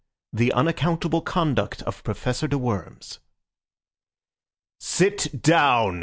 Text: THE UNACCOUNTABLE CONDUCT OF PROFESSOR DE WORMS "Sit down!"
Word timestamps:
THE 0.33 0.51
UNACCOUNTABLE 0.55 1.21
CONDUCT 1.21 1.83
OF 1.83 2.03
PROFESSOR 2.03 2.47
DE 2.47 2.57
WORMS 2.57 3.19
"Sit 4.79 5.43
down!" 5.43 5.99